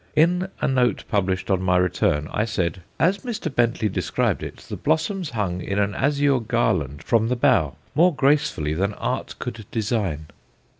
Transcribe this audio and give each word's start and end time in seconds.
In 0.15 0.47
a 0.59 0.67
note 0.67 1.03
published 1.09 1.51
on 1.51 1.61
my 1.61 1.77
return, 1.77 2.27
I 2.31 2.43
said, 2.43 2.81
"As 2.99 3.19
Mr. 3.19 3.53
Bentley 3.53 3.87
described 3.87 4.41
it, 4.41 4.57
the 4.67 4.75
blossoms 4.75 5.29
hung 5.29 5.61
in 5.61 5.77
an 5.77 5.93
azure 5.93 6.39
garland 6.39 7.03
from 7.03 7.27
the 7.27 7.35
bough, 7.35 7.75
more 7.93 8.11
gracefully 8.15 8.73
than 8.73 8.95
art 8.95 9.35
could 9.37 9.63
design." 9.69 10.25